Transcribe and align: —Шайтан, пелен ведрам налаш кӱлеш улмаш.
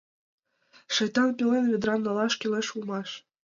—Шайтан, 0.93 1.29
пелен 1.37 1.65
ведрам 1.71 1.99
налаш 2.05 2.33
кӱлеш 2.39 2.67
улмаш. 2.75 3.09